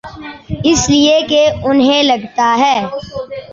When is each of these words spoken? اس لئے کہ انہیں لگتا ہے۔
اس 0.63 0.81
لئے 0.89 1.19
کہ 1.29 1.41
انہیں 1.63 2.03
لگتا 2.03 2.47
ہے۔ 2.59 2.75